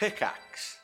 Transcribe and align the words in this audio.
Pickaxe. 0.00 0.78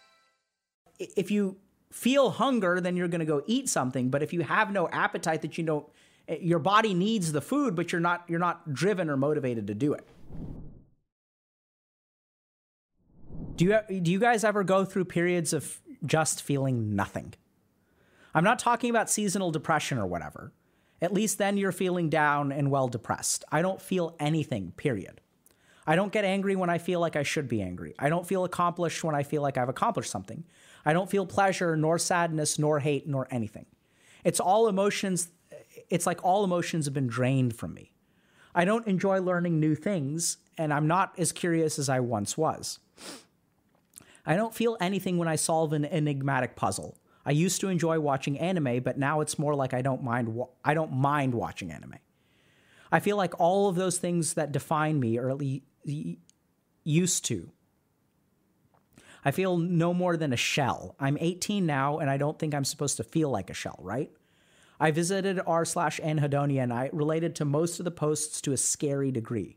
If 0.99 1.31
you 1.31 1.57
feel 1.91 2.31
hunger, 2.31 2.81
then 2.83 2.97
you're 2.97 3.09
going 3.09 3.21
to 3.21 3.25
go 3.25 3.43
eat 3.47 3.69
something. 3.69 4.11
But 4.11 4.23
if 4.23 4.35
you 4.35 4.43
have 4.43 4.71
no 4.71 4.91
appetite 4.91 5.41
that 5.41 5.57
you 5.57 5.65
don't, 5.65 5.87
eh, 6.29 6.37
your 6.41 6.59
body 6.59 6.93
needs 6.93 7.33
the 7.33 7.41
food, 7.41 7.75
but 7.75 7.93
you're 7.93 8.01
not 8.01 8.25
you're 8.29 8.39
not 8.39 8.75
driven 8.75 9.09
or 9.09 9.17
motivated 9.17 9.67
to 9.69 9.75
do 9.75 9.95
it. 9.95 10.07
Do 13.57 13.65
you 13.65 14.01
do 14.01 14.13
you 14.13 14.21
guys 14.21 14.45
ever 14.45 14.63
go 14.63 14.85
through 14.85 15.07
periods 15.07 15.55
of 15.55 15.81
just 16.05 16.43
feeling 16.43 16.95
nothing? 16.95 17.33
I'm 18.35 18.45
not 18.45 18.59
talking 18.59 18.91
about 18.91 19.09
seasonal 19.09 19.51
depression 19.51 19.97
or 19.97 20.07
whatever. 20.07 20.53
At 21.01 21.15
least 21.15 21.39
then 21.39 21.57
you're 21.57 21.73
feeling 21.73 22.11
down 22.11 22.53
and 22.53 22.71
well 22.71 22.89
depressed. 22.89 23.47
I 23.51 23.63
don't 23.63 23.81
feel 23.81 24.15
anything, 24.21 24.73
period. 24.77 25.23
I 25.87 25.97
don't 25.97 26.13
get 26.13 26.25
angry 26.25 26.57
when 26.57 26.69
I 26.69 26.79
feel 26.79 27.01
like 27.01 27.15
I 27.15 27.23
should 27.23 27.49
be 27.49 27.63
angry. 27.63 27.95
I 27.99 28.09
don't 28.09 28.27
feel 28.27 28.45
accomplished 28.45 29.05
when 29.05 29.15
I 29.15 29.23
feel 29.23 29.43
like 29.43 29.57
I've 29.57 29.69
accomplished 29.69 30.11
something. 30.11 30.45
I 30.85 30.93
don't 30.93 31.09
feel 31.09 31.27
pleasure, 31.27 31.77
nor 31.77 31.99
sadness, 31.99 32.59
nor 32.59 32.81
hate, 32.81 33.07
nor 33.07 33.29
anything. 33.31 33.67
It's 34.25 34.41
all 34.41 34.67
emotions. 34.67 35.29
It's 35.89 36.07
like 36.07 36.25
all 36.25 36.43
emotions 36.43 36.87
have 36.87 36.95
been 36.95 37.07
drained 37.07 37.55
from 37.55 37.75
me. 37.75 37.93
I 38.55 38.65
don't 38.65 38.87
enjoy 38.87 39.21
learning 39.21 39.61
new 39.61 39.75
things, 39.75 40.39
and 40.59 40.73
I'm 40.73 40.89
not 40.89 41.13
as 41.19 41.31
curious 41.31 41.79
as 41.79 41.89
I 41.89 42.01
once 42.01 42.37
was. 42.37 42.79
I 44.25 44.35
don't 44.35 44.55
feel 44.55 44.77
anything 44.81 45.19
when 45.19 45.29
I 45.29 45.37
solve 45.37 45.73
an 45.73 45.85
enigmatic 45.85 46.57
puzzle. 46.57 46.99
I 47.25 47.31
used 47.31 47.61
to 47.61 47.69
enjoy 47.69 48.01
watching 48.01 48.39
anime, 48.39 48.81
but 48.83 48.99
now 48.99 49.21
it's 49.21 49.39
more 49.39 49.55
like 49.55 49.75
I 49.75 49.83
don't 49.83 50.03
mind 50.03 50.41
I 50.65 50.75
don't 50.75 50.93
mind 50.93 51.35
watching 51.35 51.71
anime. 51.71 51.97
I 52.91 53.01
feel 53.01 53.17
like 53.17 53.39
all 53.41 53.69
of 53.69 53.75
those 53.77 53.99
things 53.99 54.35
that 54.35 54.53
define 54.53 55.01
me 55.01 55.19
are 55.19 55.29
used 56.85 57.25
to. 57.27 57.51
I 59.25 59.33
feel 59.33 59.57
no 59.57 59.93
more 59.93 60.17
than 60.17 60.33
a 60.33 60.37
shell. 60.37 60.95
I'm 61.01 61.19
18 61.21 61.67
now, 61.67 61.99
and 61.99 62.09
I 62.09 62.17
don't 62.17 62.39
think 62.39 62.55
I'm 62.55 62.65
supposed 62.65 62.97
to 62.99 63.05
feel 63.05 63.29
like 63.29 63.51
a 63.51 63.55
shell, 63.55 63.79
right? 63.81 64.11
I 64.79 64.91
visited 64.91 65.41
r 65.47 65.65
slash 65.65 65.99
anhedonia, 66.01 66.63
and 66.63 66.73
I 66.73 66.91
related 66.93 67.35
to 67.37 67.45
most 67.45 67.81
of 67.81 67.85
the 67.85 67.91
posts 67.91 68.41
to 68.43 68.53
a 68.53 68.57
scary 68.57 69.11
degree. 69.11 69.57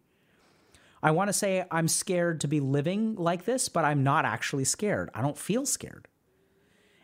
I 1.02 1.12
want 1.12 1.30
to 1.30 1.34
say 1.34 1.66
I'm 1.72 1.88
scared 1.88 2.42
to 2.42 2.48
be 2.48 2.60
living 2.60 3.16
like 3.16 3.46
this, 3.46 3.70
but 3.70 3.86
I'm 3.86 4.04
not 4.04 4.26
actually 4.26 4.66
scared. 4.66 5.10
I 5.14 5.22
don't 5.22 5.38
feel 5.38 5.66
scared. 5.66 6.08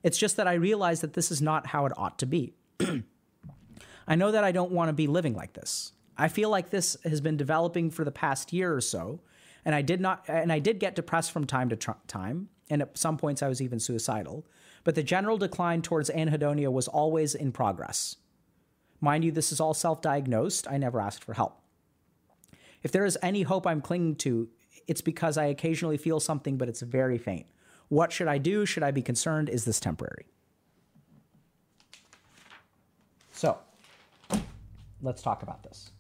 It's 0.04 0.18
just 0.18 0.38
that 0.38 0.48
I 0.48 0.54
realize 0.54 1.02
that 1.02 1.14
this 1.14 1.32
is 1.32 1.42
not 1.42 1.68
how 1.68 1.86
it 1.86 1.94
ought 1.98 2.20
to 2.20 2.26
be. 2.26 2.54
I 4.08 4.16
know 4.16 4.32
that 4.32 4.44
I 4.44 4.52
don't 4.52 4.72
want 4.72 4.90
to 4.90 4.94
be 4.94 5.08
living 5.08 5.34
like 5.34 5.54
this. 5.54 5.94
I 6.18 6.28
feel 6.28 6.50
like 6.50 6.70
this 6.70 6.98
has 7.04 7.22
been 7.22 7.38
developing 7.38 7.92
for 7.92 8.04
the 8.04 8.12
past 8.12 8.54
year 8.54 8.74
or 8.74 8.82
so, 8.82 9.22
and 9.66 9.76
I 9.76 9.82
did 9.82 10.00
not 10.00 10.26
and 10.28 10.52
I 10.52 10.60
did 10.60 10.80
get 10.80 10.96
depressed 10.96 11.32
from 11.32 11.46
time 11.46 11.70
to 11.70 11.76
tr- 11.76 11.92
time, 12.08 12.50
and 12.70 12.82
at 12.82 12.98
some 12.98 13.18
points 13.18 13.44
I 13.44 13.48
was 13.48 13.62
even 13.62 13.80
suicidal, 13.80 14.46
but 14.84 14.96
the 14.96 15.04
general 15.04 15.38
decline 15.38 15.82
towards 15.82 16.10
anhedonia 16.10 16.72
was 16.72 16.88
always 16.88 17.36
in 17.36 17.52
progress. 17.52 18.18
Mind 19.02 19.26
you, 19.26 19.32
this 19.32 19.52
is 19.52 19.60
all 19.60 19.74
self-diagnosed. 19.74 20.68
I 20.70 20.78
never 20.78 21.02
asked 21.02 21.24
for 21.24 21.34
help. 21.34 21.60
If 22.82 22.92
there 22.92 23.06
is 23.06 23.18
any 23.22 23.42
hope 23.42 23.68
I'm 23.68 23.82
clinging 23.82 24.16
to, 24.18 24.48
it's 24.88 25.02
because 25.02 25.38
I 25.38 25.46
occasionally 25.46 25.98
feel 25.98 26.20
something, 26.20 26.58
but 26.58 26.70
it's 26.70 26.82
very 26.82 27.18
faint. 27.18 27.48
What 27.90 28.12
should 28.12 28.28
I 28.28 28.38
do? 28.38 28.66
Should 28.66 28.84
I 28.84 28.92
be 28.92 29.02
concerned? 29.02 29.50
Is 29.50 29.66
this 29.66 29.80
temporary? 29.80 30.28
So, 33.32 33.58
let's 35.02 35.22
talk 35.22 35.44
about 35.44 35.62
this. 35.64 35.92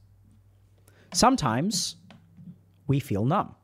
Sometimes 1.15 1.95
we 2.87 2.99
feel 2.99 3.23
numb. 3.23 3.55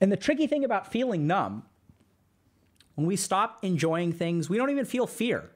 And 0.00 0.10
the 0.10 0.16
tricky 0.16 0.48
thing 0.48 0.64
about 0.64 0.90
feeling 0.90 1.28
numb, 1.28 1.62
when 2.96 3.06
we 3.06 3.14
stop 3.14 3.60
enjoying 3.62 4.12
things, 4.12 4.50
we 4.50 4.56
don't 4.56 4.70
even 4.70 4.84
feel 4.84 5.06
fear. 5.06 5.52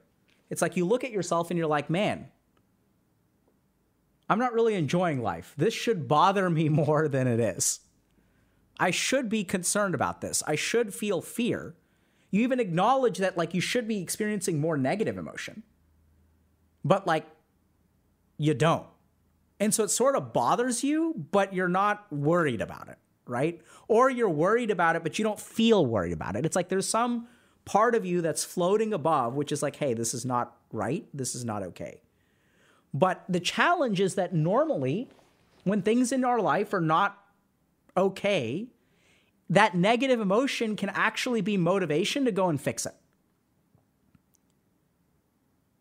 It's 0.50 0.62
like 0.62 0.76
you 0.76 0.84
look 0.84 1.02
at 1.02 1.10
yourself 1.10 1.50
and 1.50 1.58
you're 1.58 1.66
like, 1.66 1.90
man, 1.90 2.28
I'm 4.28 4.38
not 4.38 4.52
really 4.52 4.76
enjoying 4.76 5.20
life. 5.20 5.52
This 5.56 5.74
should 5.74 6.06
bother 6.06 6.48
me 6.48 6.68
more 6.68 7.08
than 7.08 7.26
it 7.26 7.40
is. 7.40 7.80
I 8.78 8.92
should 8.92 9.28
be 9.28 9.42
concerned 9.42 9.96
about 9.96 10.20
this. 10.20 10.44
I 10.46 10.54
should 10.54 10.94
feel 10.94 11.20
fear. 11.20 11.74
You 12.30 12.42
even 12.42 12.60
acknowledge 12.60 13.18
that, 13.18 13.36
like, 13.36 13.52
you 13.52 13.60
should 13.60 13.88
be 13.88 14.00
experiencing 14.00 14.60
more 14.60 14.76
negative 14.78 15.18
emotion, 15.18 15.64
but 16.84 17.04
like, 17.04 17.26
you 18.38 18.54
don't. 18.54 18.86
And 19.60 19.74
so 19.74 19.84
it 19.84 19.90
sort 19.90 20.16
of 20.16 20.32
bothers 20.32 20.82
you, 20.82 21.14
but 21.30 21.52
you're 21.52 21.68
not 21.68 22.10
worried 22.10 22.62
about 22.62 22.88
it, 22.88 22.96
right? 23.26 23.60
Or 23.88 24.08
you're 24.08 24.30
worried 24.30 24.70
about 24.70 24.96
it, 24.96 25.02
but 25.02 25.18
you 25.18 25.22
don't 25.22 25.38
feel 25.38 25.84
worried 25.84 26.14
about 26.14 26.34
it. 26.34 26.46
It's 26.46 26.56
like 26.56 26.70
there's 26.70 26.88
some 26.88 27.28
part 27.66 27.94
of 27.94 28.06
you 28.06 28.22
that's 28.22 28.42
floating 28.42 28.94
above, 28.94 29.34
which 29.34 29.52
is 29.52 29.62
like, 29.62 29.76
hey, 29.76 29.92
this 29.92 30.14
is 30.14 30.24
not 30.24 30.56
right. 30.72 31.06
This 31.12 31.34
is 31.34 31.44
not 31.44 31.62
okay. 31.62 32.00
But 32.94 33.22
the 33.28 33.38
challenge 33.38 34.00
is 34.00 34.14
that 34.14 34.34
normally, 34.34 35.10
when 35.64 35.82
things 35.82 36.10
in 36.10 36.24
our 36.24 36.40
life 36.40 36.72
are 36.72 36.80
not 36.80 37.22
okay, 37.96 38.68
that 39.50 39.74
negative 39.74 40.20
emotion 40.20 40.74
can 40.74 40.88
actually 40.88 41.42
be 41.42 41.58
motivation 41.58 42.24
to 42.24 42.32
go 42.32 42.48
and 42.48 42.58
fix 42.58 42.86
it. 42.86 42.94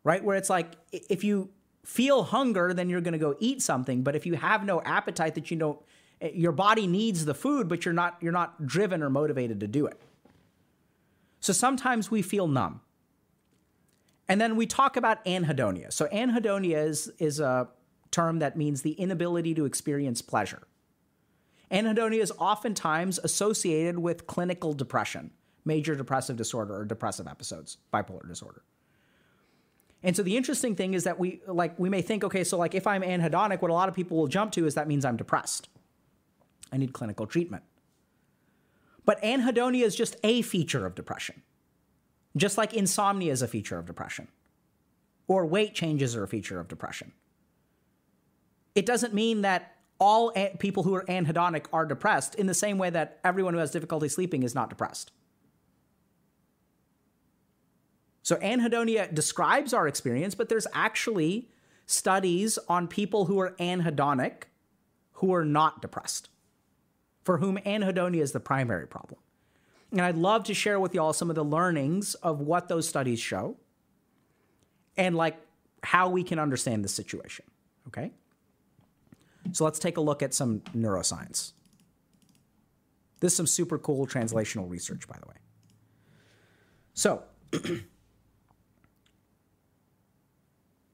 Right? 0.04 0.24
Where 0.24 0.36
it's 0.36 0.50
like, 0.50 0.74
if 0.92 1.24
you 1.24 1.50
feel 1.84 2.24
hunger, 2.24 2.74
then 2.74 2.90
you're 2.90 3.02
going 3.02 3.14
to 3.14 3.18
go 3.20 3.36
eat 3.40 3.62
something. 3.62 4.04
But 4.04 4.16
if 4.16 4.26
you 4.26 4.36
have 4.36 4.64
no 4.64 4.82
appetite 4.82 5.36
that 5.36 5.50
you 5.50 5.58
don't, 5.58 5.80
eh, 6.22 6.32
your 6.34 6.52
body 6.52 6.88
needs 6.88 7.26
the 7.26 7.34
food, 7.34 7.68
but 7.68 7.86
you're 7.86 7.94
not, 7.94 8.18
you're 8.22 8.32
not 8.32 8.66
driven 8.66 9.02
or 9.02 9.10
motivated 9.10 9.60
to 9.62 9.68
do 9.68 9.86
it. 9.86 10.00
So 11.40 11.54
sometimes 11.54 12.12
we 12.12 12.22
feel 12.22 12.48
numb. 12.48 12.82
And 14.28 14.40
then 14.40 14.56
we 14.56 14.68
talk 14.68 14.98
about 14.98 15.24
anhedonia. 15.26 15.92
So 15.92 16.08
anhedonia 16.08 16.86
is, 16.86 17.12
is 17.18 17.40
a 17.40 17.68
term 18.12 18.40
that 18.40 18.58
means 18.58 18.82
the 18.82 18.92
inability 18.92 19.56
to 19.56 19.66
experience 19.66 20.22
pleasure. 20.22 20.62
Anhedonia 21.72 22.22
is 22.22 22.32
oftentimes 22.38 23.20
associated 23.20 24.00
with 24.00 24.28
clinical 24.28 24.74
depression, 24.74 25.32
major 25.66 25.96
depressive 25.96 26.36
disorder 26.36 26.76
or 26.76 26.86
depressive 26.86 27.28
episodes, 27.28 27.78
bipolar 27.94 28.28
disorder. 28.28 28.64
And 30.02 30.16
so 30.16 30.24
the 30.24 30.38
interesting 30.38 30.76
thing 30.76 30.94
is 30.94 31.04
that 31.04 31.20
we 31.20 31.42
like 31.46 31.78
we 31.78 31.90
may 31.90 32.02
think, 32.02 32.24
okay, 32.24 32.44
so 32.44 32.58
like 32.58 32.74
if 32.74 32.88
I'm 32.88 33.02
anhedonic, 33.02 33.62
what 33.62 33.72
a 33.72 33.74
lot 33.74 33.90
of 33.90 33.96
people 33.96 34.18
will 34.18 34.28
jump 34.28 34.52
to 34.54 34.66
is 34.66 34.76
that 34.76 34.88
means 34.88 35.04
I'm 35.04 35.18
depressed. 35.18 35.68
I 36.72 36.78
need 36.78 36.94
clinical 36.94 37.26
treatment. 37.26 37.64
But 39.06 39.22
anhedonia 39.22 39.84
is 39.84 39.96
just 39.96 40.16
a 40.24 40.42
feature 40.42 40.86
of 40.86 40.96
depression. 40.96 41.42
Just 42.38 42.58
like 42.58 42.74
insomnia 42.74 43.32
is 43.32 43.42
a 43.42 43.48
feature 43.48 43.78
of 43.78 43.86
depression, 43.88 44.28
or 45.28 45.46
weight 45.46 45.74
changes 45.74 46.16
are 46.16 46.24
a 46.24 46.28
feature 46.28 46.60
of 46.60 46.68
depression. 46.68 47.12
It 48.76 48.86
doesn't 48.86 49.14
mean 49.14 49.42
that 49.42 49.76
all 50.00 50.32
people 50.60 50.84
who 50.84 50.96
are 50.96 51.04
anhedonic 51.06 51.66
are 51.74 51.86
depressed 51.86 52.36
in 52.36 52.46
the 52.46 52.54
same 52.54 52.78
way 52.78 52.90
that 52.92 53.20
everyone 53.24 53.54
who 53.54 53.60
has 53.60 53.72
difficulty 53.72 54.08
sleeping 54.08 54.44
is 54.44 54.56
not 54.56 54.70
depressed. 54.70 55.12
So, 58.22 58.36
anhedonia 58.38 59.14
describes 59.14 59.74
our 59.74 59.88
experience, 59.88 60.36
but 60.36 60.50
there's 60.50 60.68
actually 60.74 61.50
studies 61.86 62.60
on 62.68 62.88
people 62.88 63.26
who 63.26 63.40
are 63.40 63.52
anhedonic 63.60 64.44
who 65.14 65.34
are 65.34 65.46
not 65.46 65.82
depressed, 65.82 66.30
for 67.24 67.40
whom 67.40 67.58
anhedonia 67.66 68.22
is 68.22 68.32
the 68.32 68.40
primary 68.40 68.88
problem. 68.88 69.20
And 69.92 70.02
I'd 70.02 70.16
love 70.16 70.44
to 70.46 70.54
share 70.54 70.80
with 70.80 70.94
y'all 70.94 71.14
some 71.14 71.30
of 71.30 71.36
the 71.36 71.44
learnings 71.44 72.14
of 72.16 72.40
what 72.42 72.68
those 72.68 72.88
studies 72.88 73.20
show 73.20 73.58
and 74.98 75.16
like 75.16 75.38
how 75.84 76.10
we 76.10 76.24
can 76.24 76.40
understand 76.40 76.86
the 76.86 76.90
situation. 76.90 77.46
Okay? 77.88 78.12
So 79.52 79.64
let's 79.64 79.80
take 79.80 79.98
a 79.98 80.02
look 80.02 80.22
at 80.22 80.34
some 80.34 80.60
neuroscience. 80.76 81.54
This 83.20 83.34
is 83.34 83.38
some 83.38 83.48
super 83.48 83.78
cool 83.78 84.06
translational 84.08 84.70
research, 84.70 85.08
by 85.08 85.18
the 85.20 85.28
way. 85.28 85.36
So, 86.94 87.24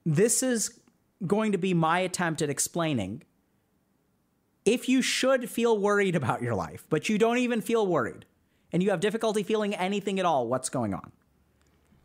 this 0.06 0.44
is 0.44 0.80
going 1.25 1.52
to 1.52 1.57
be 1.57 1.74
my 1.74 2.00
attempt 2.00 2.42
at 2.42 2.50
explaining. 2.50 3.24
If 4.63 4.88
you 4.90 5.02
should 5.02 5.50
feel 5.50 5.78
worried 5.78 6.16
about 6.16 6.42
your 6.42 6.56
life, 6.56 6.86
but 6.90 7.10
you 7.10 7.18
don't 7.18 7.38
even 7.38 7.62
feel 7.62 7.86
worried, 7.86 8.25
and 8.72 8.84
you 8.84 8.90
have 8.92 9.00
difficulty 9.00 9.44
feeling 9.44 9.74
anything 9.75 10.19
at 10.19 10.25
all, 10.25 10.48
what's 10.48 10.69
going 10.69 10.94
on? 10.94 11.12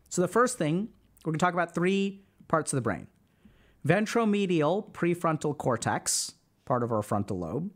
So, 0.08 0.22
the 0.22 0.28
first 0.28 0.58
thing, 0.58 0.88
we're 1.24 1.32
going 1.32 1.38
to 1.38 1.44
talk 1.44 1.54
about 1.54 1.74
three 1.74 2.22
parts 2.48 2.72
of 2.72 2.76
the 2.76 2.82
brain. 2.82 3.06
Ventromedial 3.86 4.90
prefrontal 4.92 5.56
cortex, 5.56 6.32
part 6.64 6.82
of 6.82 6.92
our 6.92 7.02
frontal 7.02 7.38
lobe, 7.38 7.70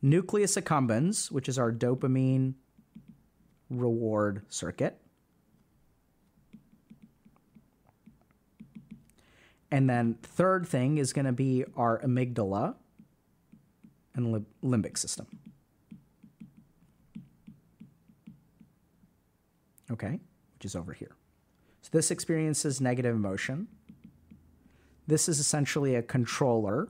nucleus 0.00 0.56
accumbens, 0.56 1.30
which 1.30 1.48
is 1.48 1.58
our 1.58 1.72
dopamine 1.72 2.54
reward 3.68 4.42
circuit, 4.48 5.00
and 9.70 9.88
then 9.88 10.14
third 10.22 10.66
thing 10.66 10.98
is 10.98 11.12
going 11.12 11.26
to 11.26 11.32
be 11.32 11.64
our 11.76 12.00
amygdala 12.00 12.74
and 14.14 14.44
limbic 14.62 14.98
system. 14.98 15.26
okay, 19.90 20.20
which 20.54 20.64
is 20.64 20.76
over 20.76 20.92
here. 20.92 21.14
So 21.82 21.90
this 21.92 22.10
experiences 22.10 22.80
negative 22.80 23.14
emotion. 23.14 23.68
This 25.06 25.28
is 25.28 25.38
essentially 25.38 25.94
a 25.94 26.02
controller. 26.02 26.88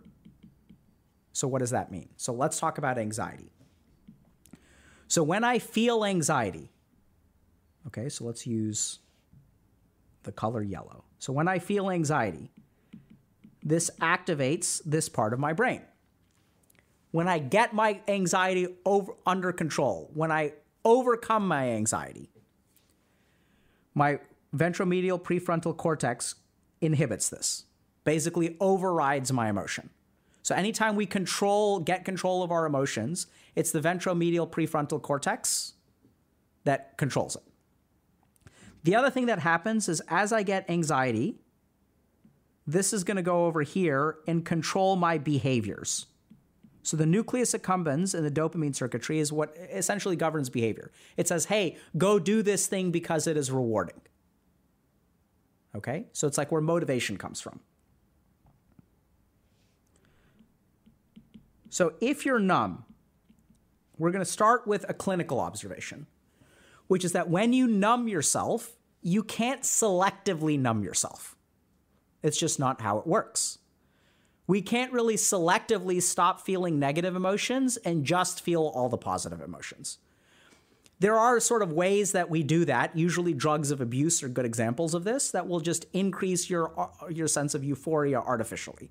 So, 1.32 1.46
what 1.46 1.60
does 1.60 1.70
that 1.70 1.92
mean? 1.92 2.08
So, 2.16 2.32
let's 2.32 2.58
talk 2.58 2.78
about 2.78 2.98
anxiety. 2.98 3.52
So, 5.06 5.22
when 5.22 5.44
I 5.44 5.60
feel 5.60 6.04
anxiety, 6.04 6.72
okay, 7.86 8.08
so 8.08 8.24
let's 8.24 8.44
use 8.44 8.98
the 10.24 10.32
color 10.32 10.62
yellow. 10.62 11.04
So, 11.20 11.32
when 11.32 11.46
I 11.46 11.60
feel 11.60 11.90
anxiety, 11.90 12.50
this 13.68 13.90
activates 14.00 14.80
this 14.84 15.08
part 15.08 15.34
of 15.34 15.38
my 15.38 15.52
brain. 15.52 15.82
When 17.10 17.28
I 17.28 17.38
get 17.38 17.74
my 17.74 18.00
anxiety 18.08 18.68
over, 18.84 19.12
under 19.26 19.52
control, 19.52 20.10
when 20.14 20.32
I 20.32 20.54
overcome 20.84 21.46
my 21.46 21.68
anxiety, 21.70 22.30
my 23.94 24.20
ventromedial 24.56 25.20
prefrontal 25.20 25.76
cortex 25.76 26.36
inhibits 26.80 27.28
this, 27.28 27.64
basically 28.04 28.56
overrides 28.58 29.32
my 29.32 29.50
emotion. 29.50 29.90
So 30.42 30.54
anytime 30.54 30.96
we 30.96 31.04
control, 31.04 31.78
get 31.78 32.06
control 32.06 32.42
of 32.42 32.50
our 32.50 32.64
emotions, 32.64 33.26
it's 33.54 33.70
the 33.70 33.80
ventromedial 33.80 34.48
prefrontal 34.48 35.02
cortex 35.02 35.74
that 36.64 36.96
controls 36.96 37.36
it. 37.36 37.42
The 38.84 38.94
other 38.94 39.10
thing 39.10 39.26
that 39.26 39.40
happens 39.40 39.90
is 39.90 40.00
as 40.08 40.32
I 40.32 40.42
get 40.42 40.70
anxiety, 40.70 41.36
this 42.68 42.92
is 42.92 43.02
going 43.02 43.16
to 43.16 43.22
go 43.22 43.46
over 43.46 43.62
here 43.62 44.18
and 44.26 44.44
control 44.44 44.94
my 44.94 45.16
behaviors. 45.16 46.04
So 46.82 46.98
the 46.98 47.06
nucleus 47.06 47.54
accumbens 47.54 48.14
in 48.14 48.24
the 48.24 48.30
dopamine 48.30 48.74
circuitry 48.74 49.20
is 49.20 49.32
what 49.32 49.56
essentially 49.56 50.16
governs 50.16 50.50
behavior. 50.50 50.92
It 51.16 51.26
says, 51.26 51.46
hey, 51.46 51.78
go 51.96 52.18
do 52.18 52.42
this 52.42 52.66
thing 52.66 52.90
because 52.90 53.26
it 53.26 53.38
is 53.38 53.50
rewarding. 53.50 54.00
Okay? 55.74 56.08
So 56.12 56.26
it's 56.26 56.36
like 56.36 56.52
where 56.52 56.60
motivation 56.60 57.16
comes 57.16 57.40
from. 57.40 57.60
So 61.70 61.94
if 62.02 62.26
you're 62.26 62.38
numb, 62.38 62.84
we're 63.96 64.10
going 64.10 64.24
to 64.24 64.30
start 64.30 64.66
with 64.66 64.84
a 64.90 64.94
clinical 64.94 65.40
observation, 65.40 66.06
which 66.86 67.02
is 67.02 67.12
that 67.12 67.30
when 67.30 67.54
you 67.54 67.66
numb 67.66 68.08
yourself, 68.08 68.76
you 69.00 69.22
can't 69.22 69.62
selectively 69.62 70.58
numb 70.58 70.84
yourself. 70.84 71.34
It's 72.22 72.38
just 72.38 72.58
not 72.58 72.80
how 72.80 72.98
it 72.98 73.06
works. 73.06 73.58
We 74.46 74.62
can't 74.62 74.92
really 74.92 75.16
selectively 75.16 76.00
stop 76.02 76.40
feeling 76.40 76.78
negative 76.78 77.14
emotions 77.14 77.76
and 77.76 78.04
just 78.04 78.40
feel 78.40 78.62
all 78.62 78.88
the 78.88 78.96
positive 78.96 79.40
emotions. 79.40 79.98
There 81.00 81.16
are 81.16 81.38
sort 81.38 81.62
of 81.62 81.72
ways 81.72 82.12
that 82.12 82.28
we 82.28 82.42
do 82.42 82.64
that. 82.64 82.96
Usually, 82.96 83.32
drugs 83.32 83.70
of 83.70 83.80
abuse 83.80 84.22
are 84.22 84.28
good 84.28 84.46
examples 84.46 84.94
of 84.94 85.04
this 85.04 85.30
that 85.30 85.46
will 85.46 85.60
just 85.60 85.86
increase 85.92 86.50
your, 86.50 86.72
uh, 86.80 87.08
your 87.08 87.28
sense 87.28 87.54
of 87.54 87.62
euphoria 87.62 88.18
artificially. 88.18 88.90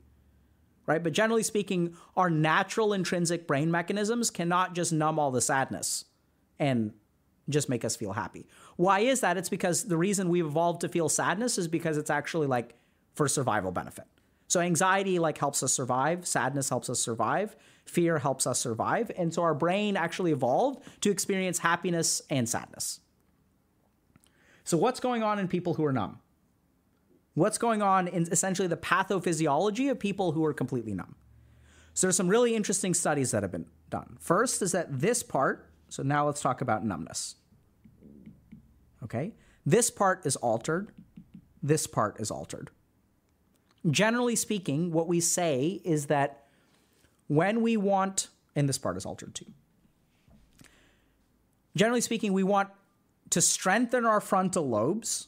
Right? 0.86 1.04
But 1.04 1.12
generally 1.12 1.44
speaking, 1.44 1.98
our 2.16 2.30
natural 2.30 2.94
intrinsic 2.94 3.46
brain 3.46 3.70
mechanisms 3.70 4.30
cannot 4.30 4.74
just 4.74 4.94
numb 4.94 5.20
all 5.20 5.32
the 5.32 5.42
sadness 5.42 6.06
and 6.60 6.94
just 7.50 7.68
make 7.68 7.84
us 7.84 7.96
feel 7.96 8.14
happy. 8.14 8.48
Why 8.78 9.00
is 9.00 9.20
that? 9.22 9.36
It's 9.36 9.50
because 9.50 9.86
the 9.86 9.98
reason 9.98 10.30
we've 10.30 10.46
evolved 10.46 10.82
to 10.82 10.90
feel 10.90 11.10
sadness 11.10 11.58
is 11.58 11.68
because 11.68 11.98
it's 11.98 12.10
actually 12.10 12.48
like 12.48 12.76
for 13.18 13.28
survival 13.28 13.72
benefit. 13.72 14.06
So 14.48 14.62
anxiety 14.62 15.19
like 15.19 15.38
helps 15.38 15.62
us 15.62 15.74
survive, 15.74 16.25
sadness 16.25 16.69
helps 16.69 16.90
us 16.90 17.00
survive, 17.02 17.56
fear 17.86 18.19
helps 18.19 18.48
us 18.48 18.60
survive. 18.60 19.12
And 19.18 19.34
so 19.34 19.42
our 19.42 19.54
brain 19.54 19.98
actually 19.98 20.31
evolved 20.31 20.84
to 21.02 21.12
experience 21.12 21.60
happiness 21.60 22.22
and 22.30 22.48
sadness. 22.48 23.02
So, 24.64 24.78
what's 24.78 25.00
going 25.00 25.24
on 25.24 25.40
in 25.40 25.48
people 25.48 25.75
who 25.75 25.86
are 25.86 25.94
numb? 25.94 26.19
What's 27.36 27.58
going 27.58 27.81
on 27.81 28.10
in 28.10 28.28
essentially 28.31 28.68
the 28.68 28.75
pathophysiology 28.75 29.90
of 29.90 29.98
people 29.98 30.34
who 30.34 30.44
are 30.44 30.54
completely 30.54 30.94
numb? 30.94 31.16
So, 31.94 32.08
there's 32.08 32.18
some 32.18 32.28
really 32.28 32.54
interesting 32.54 32.94
studies 32.94 33.31
that 33.31 33.44
have 33.44 33.52
been 33.52 33.68
done. 33.90 34.18
First 34.19 34.62
is 34.62 34.74
that 34.74 35.00
this 35.00 35.24
part, 35.24 35.69
so 35.88 36.04
now 36.04 36.25
let's 36.25 36.42
talk 36.42 36.60
about 36.60 36.84
numbness. 36.84 37.36
Okay? 39.04 39.31
This 39.66 39.90
part 39.90 40.25
is 40.25 40.36
altered, 40.36 40.92
this 41.64 41.88
part 41.88 42.19
is 42.19 42.30
altered. 42.30 42.69
Generally 43.89 44.36
speaking, 44.36 44.92
what 44.92 45.07
we 45.07 45.19
say 45.19 45.81
is 45.84 46.07
that 46.07 46.45
when 47.28 47.62
we 47.62 47.78
want, 47.78 48.30
and 48.56 48.68
this 48.68 48.78
part 48.78 48.98
is 48.98 49.06
altered 49.06 49.36
too. 49.36 49.45
Generally 51.75 52.01
speaking, 52.01 52.34
we 52.34 52.44
want 52.44 52.69
to 53.30 53.39
strengthen 53.39 54.06
our 54.06 54.19
frontal 54.19 54.68
lobes 54.68 55.28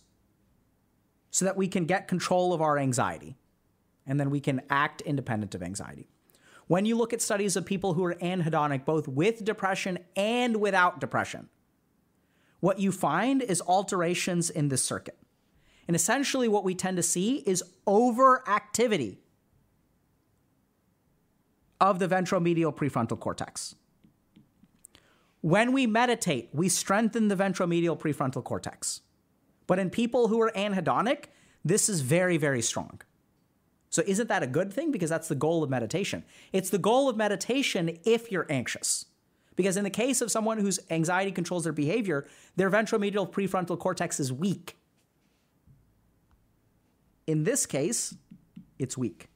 so 1.29 1.45
that 1.45 1.55
we 1.55 1.67
can 1.67 1.85
get 1.85 2.07
control 2.07 2.53
of 2.53 2.61
our 2.61 2.77
anxiety 2.77 3.35
and 4.07 4.19
then 4.19 4.31
we 4.31 4.39
can 4.39 4.61
act 4.69 5.01
independent 5.01 5.53
of 5.53 5.61
anxiety. 5.61 6.07
When 6.65 6.85
you 6.85 6.97
look 6.97 7.13
at 7.13 7.21
studies 7.21 7.55
of 7.55 7.65
people 7.65 7.93
who 7.93 8.03
are 8.05 8.15
anhedonic, 8.15 8.83
both 8.83 9.07
with 9.07 9.45
depression 9.45 9.99
and 10.15 10.57
without 10.57 10.99
depression, 10.99 11.49
what 12.59 12.79
you 12.79 12.91
find 12.91 13.41
is 13.41 13.61
alterations 13.61 14.49
in 14.49 14.69
this 14.69 14.83
circuit. 14.83 15.18
And 15.89 15.95
essentially, 15.95 16.47
what 16.47 16.63
we 16.63 16.75
tend 16.75 16.97
to 16.97 17.01
see 17.03 17.37
is 17.47 17.63
overactivity 17.87 19.17
of 21.81 21.97
the 21.97 22.07
ventromedial 22.07 22.71
prefrontal 22.71 23.19
cortex. 23.19 23.73
When 25.41 25.73
we 25.73 25.87
meditate, 25.87 26.49
we 26.53 26.69
strengthen 26.69 27.27
the 27.27 27.35
ventromedial 27.35 27.97
prefrontal 27.99 28.43
cortex. 28.43 29.01
But 29.65 29.79
in 29.79 29.89
people 29.89 30.27
who 30.27 30.39
are 30.41 30.51
anhedonic, 30.51 31.23
this 31.65 31.89
is 31.89 32.01
very, 32.01 32.37
very 32.37 32.61
strong. 32.61 33.01
So, 33.89 34.03
isn't 34.05 34.29
that 34.29 34.43
a 34.43 34.47
good 34.47 34.71
thing? 34.71 34.91
Because 34.91 35.09
that's 35.09 35.27
the 35.27 35.33
goal 35.33 35.63
of 35.63 35.71
meditation. 35.71 36.23
It's 36.53 36.69
the 36.69 36.77
goal 36.77 37.09
of 37.09 37.17
meditation 37.17 37.97
if 38.05 38.31
you're 38.31 38.45
anxious. 38.47 39.05
Because 39.55 39.75
in 39.75 39.85
the 39.85 39.89
case 39.89 40.21
of 40.21 40.29
someone 40.29 40.59
whose 40.59 40.79
anxiety 40.91 41.31
controls 41.31 41.63
their 41.63 41.73
behavior, 41.73 42.27
their 42.57 42.69
ventromedial 42.69 43.27
prefrontal 43.27 43.79
cortex 43.79 44.19
is 44.19 44.31
weak. 44.31 44.75
In 47.29 47.43
this 47.43 47.67
case, 47.67 48.15
it's 48.79 48.97
weak. 48.97 49.29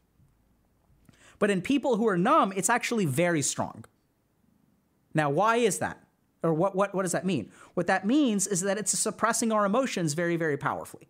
But 1.37 1.51
in 1.51 1.61
people 1.61 1.97
who 1.97 2.07
are 2.07 2.17
numb, 2.17 2.51
it's 2.55 2.67
actually 2.67 3.05
very 3.05 3.43
strong. 3.43 3.85
Now, 5.13 5.29
why 5.29 5.57
is 5.57 5.77
that? 5.77 6.01
Or 6.41 6.55
what, 6.55 6.75
what, 6.75 6.95
what 6.95 7.03
does 7.03 7.11
that 7.11 7.23
mean? 7.23 7.51
What 7.75 7.85
that 7.85 8.03
means 8.03 8.47
is 8.47 8.61
that 8.61 8.79
it's 8.79 8.97
suppressing 8.97 9.51
our 9.51 9.63
emotions 9.63 10.15
very, 10.15 10.37
very 10.37 10.57
powerfully. 10.57 11.07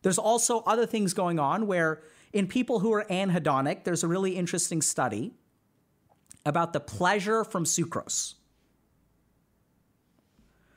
There's 0.00 0.16
also 0.16 0.60
other 0.60 0.86
things 0.86 1.12
going 1.12 1.38
on 1.38 1.66
where 1.66 2.02
in 2.32 2.46
people 2.46 2.80
who 2.80 2.94
are 2.94 3.04
anhedonic, 3.10 3.84
there's 3.84 4.02
a 4.02 4.08
really 4.08 4.36
interesting 4.36 4.80
study 4.80 5.34
about 6.46 6.72
the 6.72 6.80
pleasure 6.80 7.44
from 7.44 7.64
sucrose. 7.64 8.36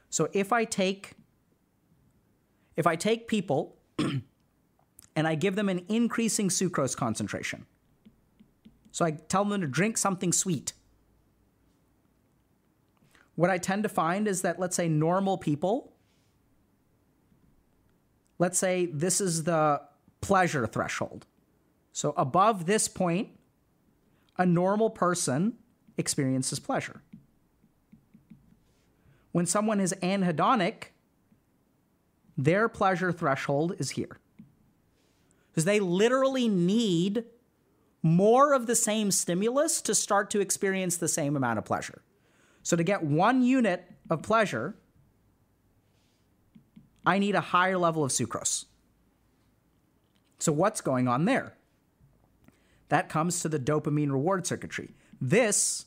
So 0.09 0.27
if 0.33 0.51
I 0.51 0.65
take 0.65 1.13
if 2.75 2.85
I 2.85 2.97
take 2.97 3.29
people 3.29 3.77
and 5.19 5.27
I 5.27 5.35
give 5.35 5.57
them 5.57 5.67
an 5.67 5.83
increasing 5.89 6.47
sucrose 6.47 6.95
concentration, 6.95 7.65
so 8.89 9.03
I 9.03 9.11
tell 9.11 9.43
them 9.43 9.59
to 9.59 9.67
drink 9.67 9.97
something 9.97 10.31
sweet. 10.31 10.71
What 13.35 13.49
I 13.49 13.57
tend 13.57 13.83
to 13.83 13.89
find 13.89 14.29
is 14.29 14.43
that, 14.43 14.61
let's 14.61 14.77
say, 14.77 14.87
normal 14.87 15.37
people, 15.37 15.91
let's 18.37 18.57
say 18.57 18.85
this 18.85 19.19
is 19.19 19.43
the 19.43 19.81
pleasure 20.21 20.65
threshold. 20.65 21.25
So 21.91 22.13
above 22.15 22.65
this 22.65 22.87
point, 22.87 23.27
a 24.37 24.45
normal 24.45 24.89
person 24.89 25.57
experiences 25.97 26.59
pleasure. 26.59 27.01
When 29.33 29.45
someone 29.45 29.81
is 29.81 29.93
anhedonic, 30.01 30.91
their 32.37 32.69
pleasure 32.69 33.11
threshold 33.11 33.75
is 33.79 33.89
here. 33.89 34.17
Because 35.51 35.65
they 35.65 35.79
literally 35.79 36.47
need 36.47 37.25
more 38.01 38.53
of 38.53 38.67
the 38.67 38.75
same 38.75 39.11
stimulus 39.11 39.81
to 39.81 39.93
start 39.93 40.29
to 40.31 40.39
experience 40.39 40.97
the 40.97 41.07
same 41.07 41.35
amount 41.35 41.59
of 41.59 41.65
pleasure. 41.65 42.01
So 42.63 42.75
to 42.75 42.83
get 42.83 43.03
one 43.03 43.41
unit 43.41 43.91
of 44.09 44.21
pleasure, 44.21 44.75
I 47.05 47.19
need 47.19 47.35
a 47.35 47.41
higher 47.41 47.77
level 47.77 48.03
of 48.03 48.11
sucrose. 48.11 48.65
So 50.37 50.51
what's 50.51 50.81
going 50.81 51.07
on 51.07 51.25
there? 51.25 51.55
That 52.89 53.09
comes 53.09 53.41
to 53.41 53.49
the 53.49 53.59
dopamine 53.59 54.11
reward 54.11 54.47
circuitry. 54.47 54.95
This 55.19 55.85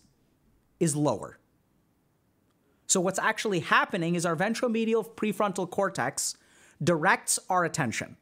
is 0.79 0.95
lower. 0.95 1.39
So 2.87 3.01
what's 3.01 3.19
actually 3.19 3.61
happening 3.61 4.15
is 4.15 4.27
our 4.27 4.37
ventromedial 4.37 5.09
prefrontal 5.09 5.71
cortex 5.71 6.37
directs 6.83 7.39
our 7.49 7.65
attention. 7.65 8.17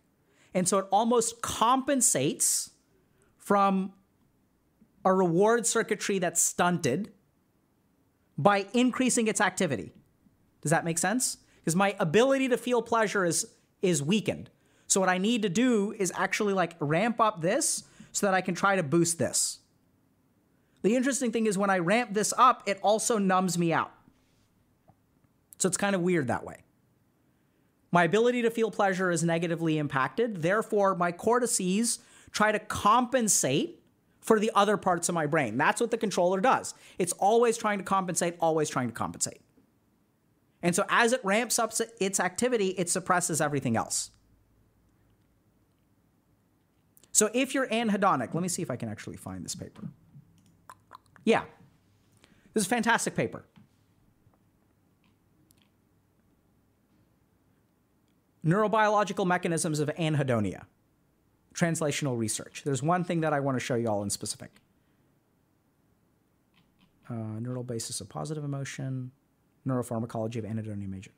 And 0.54 0.68
so 0.68 0.78
it 0.78 0.86
almost 0.90 1.42
compensates 1.42 2.70
from 3.38 3.92
a 5.04 5.12
reward 5.12 5.66
circuitry 5.66 6.18
that's 6.18 6.40
stunted 6.40 7.12
by 8.36 8.66
increasing 8.74 9.28
its 9.28 9.40
activity. 9.40 9.92
Does 10.62 10.70
that 10.70 10.84
make 10.84 10.98
sense? 10.98 11.38
because 11.60 11.76
my 11.76 11.94
ability 12.00 12.48
to 12.48 12.56
feel 12.56 12.82
pleasure 12.82 13.24
is 13.24 13.46
is 13.82 14.02
weakened. 14.02 14.50
So 14.86 15.00
what 15.00 15.08
I 15.08 15.18
need 15.18 15.42
to 15.42 15.48
do 15.48 15.94
is 15.96 16.12
actually 16.16 16.52
like 16.52 16.74
ramp 16.80 17.20
up 17.20 17.40
this 17.40 17.84
so 18.12 18.26
that 18.26 18.34
I 18.34 18.40
can 18.40 18.54
try 18.54 18.76
to 18.76 18.82
boost 18.82 19.18
this. 19.18 19.60
The 20.82 20.96
interesting 20.96 21.30
thing 21.30 21.46
is 21.46 21.56
when 21.56 21.70
I 21.70 21.78
ramp 21.78 22.12
this 22.12 22.34
up, 22.36 22.64
it 22.66 22.78
also 22.82 23.18
numbs 23.18 23.56
me 23.56 23.72
out. 23.72 23.92
So 25.58 25.68
it's 25.68 25.76
kind 25.76 25.94
of 25.94 26.02
weird 26.02 26.28
that 26.28 26.44
way. 26.44 26.64
My 27.92 28.04
ability 28.04 28.42
to 28.42 28.50
feel 28.50 28.70
pleasure 28.70 29.10
is 29.10 29.24
negatively 29.24 29.78
impacted. 29.78 30.42
Therefore, 30.42 30.94
my 30.94 31.12
cortices 31.12 31.98
try 32.30 32.52
to 32.52 32.58
compensate 32.58 33.82
for 34.20 34.38
the 34.38 34.52
other 34.54 34.76
parts 34.76 35.08
of 35.08 35.14
my 35.14 35.26
brain. 35.26 35.56
That's 35.56 35.80
what 35.80 35.90
the 35.90 35.98
controller 35.98 36.40
does. 36.40 36.74
It's 36.98 37.12
always 37.14 37.56
trying 37.56 37.78
to 37.78 37.84
compensate, 37.84 38.36
always 38.40 38.68
trying 38.68 38.88
to 38.88 38.94
compensate. 38.94 39.40
And 40.62 40.76
so 40.76 40.84
as 40.88 41.12
it 41.12 41.20
ramps 41.24 41.58
up 41.58 41.72
its 42.00 42.20
activity, 42.20 42.68
it 42.68 42.88
suppresses 42.90 43.40
everything 43.40 43.76
else. 43.76 44.10
So 47.12 47.30
if 47.34 47.54
you're 47.54 47.66
anhedonic, 47.66 48.34
let 48.34 48.42
me 48.42 48.48
see 48.48 48.62
if 48.62 48.70
I 48.70 48.76
can 48.76 48.88
actually 48.88 49.16
find 49.16 49.44
this 49.44 49.54
paper. 49.54 49.88
Yeah. 51.24 51.42
This 52.52 52.62
is 52.62 52.66
a 52.66 52.70
fantastic 52.70 53.16
paper. 53.16 53.44
Neurobiological 58.44 59.26
mechanisms 59.26 59.80
of 59.80 59.88
anhedonia. 59.98 60.64
Translational 61.54 62.16
research. 62.16 62.62
There's 62.64 62.82
one 62.82 63.04
thing 63.04 63.20
that 63.20 63.32
I 63.32 63.40
want 63.40 63.56
to 63.56 63.60
show 63.60 63.74
you 63.74 63.88
all 63.88 64.02
in 64.02 64.10
specific. 64.10 64.50
Uh, 67.08 67.14
neural 67.40 67.64
basis 67.64 68.00
of 68.00 68.08
positive 68.08 68.44
emotion, 68.44 69.10
neuropharmacology 69.66 70.36
of 70.36 70.44
anhedonia 70.44 70.88
major. 70.88 71.10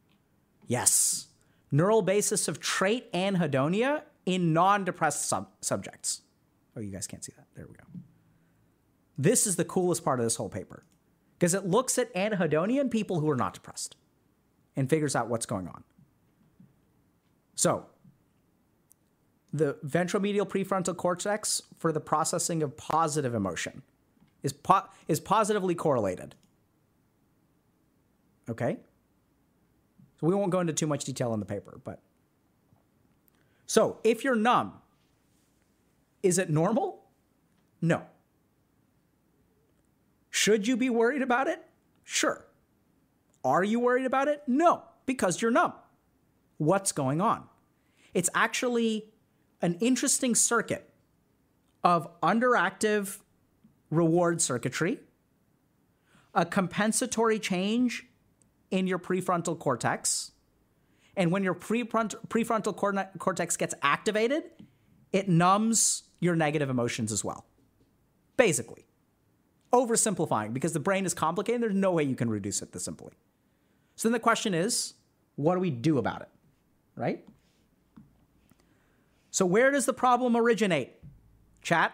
Yes. 0.66 1.28
Neural 1.70 2.02
basis 2.02 2.48
of 2.48 2.60
trait 2.60 3.12
anhedonia 3.12 4.02
in 4.24 4.52
non 4.52 4.84
depressed 4.84 5.26
sub- 5.26 5.50
subjects. 5.60 6.22
Oh, 6.76 6.80
you 6.80 6.90
guys 6.90 7.06
can't 7.06 7.22
see 7.22 7.32
that. 7.36 7.46
There 7.54 7.66
we 7.66 7.74
go. 7.74 7.84
This 9.18 9.46
is 9.46 9.56
the 9.56 9.64
coolest 9.64 10.04
part 10.04 10.18
of 10.18 10.24
this 10.26 10.36
whole 10.36 10.48
paper 10.48 10.84
because 11.38 11.54
it 11.54 11.66
looks 11.66 11.98
at 11.98 12.12
anhedonia 12.14 12.80
in 12.80 12.88
people 12.88 13.20
who 13.20 13.28
are 13.28 13.36
not 13.36 13.54
depressed 13.54 13.96
and 14.76 14.88
figures 14.88 15.14
out 15.14 15.28
what's 15.28 15.46
going 15.46 15.68
on. 15.68 15.84
So, 17.54 17.86
the 19.52 19.76
ventromedial 19.86 20.48
prefrontal 20.48 20.96
cortex 20.96 21.62
for 21.78 21.92
the 21.92 22.00
processing 22.00 22.62
of 22.62 22.76
positive 22.76 23.34
emotion 23.34 23.82
is, 24.42 24.52
po- 24.52 24.86
is 25.08 25.20
positively 25.20 25.74
correlated. 25.74 26.34
Okay? 28.48 28.78
So 30.20 30.26
we 30.26 30.34
won't 30.34 30.50
go 30.50 30.60
into 30.60 30.72
too 30.72 30.86
much 30.86 31.04
detail 31.04 31.34
in 31.34 31.40
the 31.40 31.46
paper, 31.46 31.80
but. 31.84 32.00
So 33.66 33.98
if 34.04 34.24
you're 34.24 34.36
numb, 34.36 34.74
is 36.22 36.38
it 36.38 36.50
normal? 36.50 37.04
No. 37.80 38.02
Should 40.30 40.66
you 40.66 40.76
be 40.76 40.88
worried 40.88 41.22
about 41.22 41.48
it? 41.48 41.62
Sure. 42.04 42.46
Are 43.44 43.64
you 43.64 43.80
worried 43.80 44.06
about 44.06 44.28
it? 44.28 44.42
No, 44.46 44.82
because 45.04 45.42
you're 45.42 45.50
numb. 45.50 45.72
What's 46.62 46.92
going 46.92 47.20
on? 47.20 47.42
It's 48.14 48.30
actually 48.36 49.06
an 49.62 49.78
interesting 49.80 50.36
circuit 50.36 50.88
of 51.82 52.08
underactive 52.20 53.18
reward 53.90 54.40
circuitry, 54.40 55.00
a 56.34 56.46
compensatory 56.46 57.40
change 57.40 58.06
in 58.70 58.86
your 58.86 59.00
prefrontal 59.00 59.58
cortex. 59.58 60.30
And 61.16 61.32
when 61.32 61.42
your 61.42 61.56
prefrontal 61.56 62.76
cortex 63.18 63.56
gets 63.56 63.74
activated, 63.82 64.44
it 65.12 65.28
numbs 65.28 66.04
your 66.20 66.36
negative 66.36 66.70
emotions 66.70 67.10
as 67.10 67.24
well. 67.24 67.44
Basically, 68.36 68.86
oversimplifying 69.72 70.54
because 70.54 70.74
the 70.74 70.80
brain 70.80 71.06
is 71.06 71.12
complicated. 71.12 71.60
There's 71.60 71.74
no 71.74 71.90
way 71.90 72.04
you 72.04 72.14
can 72.14 72.30
reduce 72.30 72.62
it 72.62 72.70
this 72.70 72.84
simply. 72.84 73.14
So 73.96 74.08
then 74.08 74.12
the 74.12 74.20
question 74.20 74.54
is 74.54 74.94
what 75.34 75.54
do 75.54 75.60
we 75.60 75.70
do 75.70 75.98
about 75.98 76.22
it? 76.22 76.28
Right? 76.96 77.24
So, 79.30 79.46
where 79.46 79.70
does 79.70 79.86
the 79.86 79.92
problem 79.94 80.36
originate? 80.36 80.92
Chat? 81.62 81.92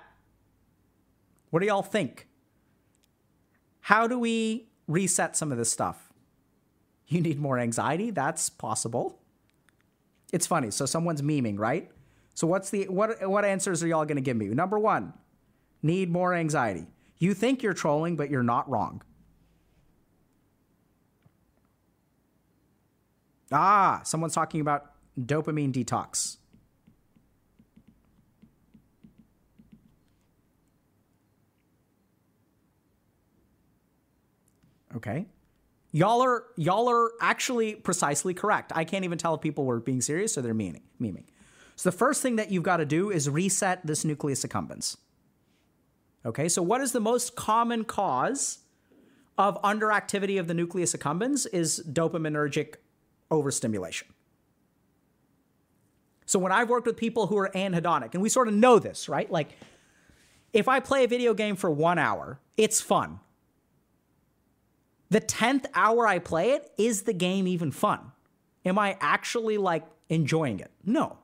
What 1.50 1.60
do 1.60 1.66
y'all 1.66 1.82
think? 1.82 2.26
How 3.80 4.06
do 4.06 4.18
we 4.18 4.68
reset 4.86 5.36
some 5.36 5.52
of 5.52 5.58
this 5.58 5.70
stuff? 5.70 6.12
You 7.06 7.20
need 7.20 7.38
more 7.38 7.58
anxiety? 7.58 8.10
That's 8.10 8.50
possible. 8.50 9.18
It's 10.32 10.46
funny. 10.46 10.70
So 10.70 10.84
someone's 10.84 11.22
memeing, 11.22 11.58
right? 11.58 11.90
So 12.34 12.46
what's 12.46 12.70
the 12.70 12.84
what 12.88 13.26
what 13.28 13.44
answers 13.44 13.82
are 13.82 13.88
y'all 13.88 14.04
going 14.04 14.16
to 14.16 14.22
give 14.22 14.36
me? 14.36 14.48
Number 14.48 14.78
1, 14.78 15.12
need 15.82 16.10
more 16.10 16.34
anxiety. 16.34 16.86
You 17.18 17.34
think 17.34 17.62
you're 17.62 17.74
trolling, 17.74 18.16
but 18.16 18.30
you're 18.30 18.42
not 18.42 18.68
wrong. 18.68 19.02
Ah, 23.50 24.00
someone's 24.04 24.34
talking 24.34 24.60
about 24.60 24.92
dopamine 25.18 25.72
detox. 25.72 26.36
Okay. 34.96 35.26
Y'all 35.92 36.20
are 36.22 36.44
y'all 36.56 36.88
are 36.88 37.12
actually 37.20 37.74
precisely 37.74 38.34
correct. 38.34 38.72
I 38.74 38.84
can't 38.84 39.04
even 39.04 39.16
tell 39.16 39.34
if 39.34 39.40
people 39.40 39.64
were 39.64 39.80
being 39.80 40.00
serious 40.00 40.36
or 40.36 40.42
they're 40.42 40.54
meaning 40.54 40.82
memeing. 41.00 41.24
So 41.76 41.90
the 41.90 41.96
first 41.96 42.22
thing 42.22 42.36
that 42.36 42.50
you've 42.50 42.64
got 42.64 42.78
to 42.78 42.84
do 42.84 43.10
is 43.10 43.30
reset 43.30 43.86
this 43.86 44.04
nucleus 44.04 44.44
accumbens. 44.44 44.96
Okay, 46.26 46.48
so 46.48 46.62
what 46.62 46.80
is 46.80 46.92
the 46.92 47.00
most 47.00 47.36
common 47.36 47.84
cause 47.84 48.58
of 49.38 49.60
underactivity 49.62 50.38
of 50.40 50.48
the 50.48 50.54
nucleus 50.54 50.94
accumbens 50.94 51.46
is 51.52 51.80
dopaminergic 51.90 52.74
overstimulation. 53.30 54.08
So 56.26 56.38
when 56.38 56.52
I've 56.52 56.68
worked 56.68 56.86
with 56.86 56.96
people 56.96 57.26
who 57.26 57.38
are 57.38 57.50
anhedonic, 57.54 58.12
and 58.12 58.22
we 58.22 58.28
sort 58.28 58.48
of 58.48 58.54
know 58.54 58.78
this, 58.78 59.08
right? 59.08 59.30
Like 59.30 59.48
if 60.52 60.68
I 60.68 60.80
play 60.80 61.04
a 61.04 61.08
video 61.08 61.34
game 61.34 61.56
for 61.56 61.70
one 61.70 61.98
hour, 61.98 62.40
it's 62.56 62.80
fun. 62.80 63.20
The 65.10 65.20
10th 65.20 65.66
hour 65.74 66.06
I 66.06 66.18
play 66.18 66.50
it, 66.50 66.70
is 66.76 67.02
the 67.02 67.14
game 67.14 67.46
even 67.46 67.70
fun? 67.70 68.12
Am 68.64 68.78
I 68.78 68.96
actually 69.00 69.56
like 69.56 69.84
enjoying 70.10 70.60
it? 70.60 70.70
No. 70.84 71.18